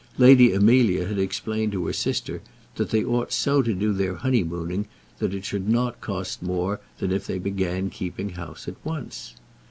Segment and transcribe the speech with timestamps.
[0.17, 2.41] Lady Amelia had explained to her sister
[2.73, 4.87] that they ought so to do their honeymooning
[5.19, 9.35] that it should not cost more than if they began keeping house at once.